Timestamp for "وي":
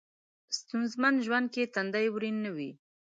2.55-2.71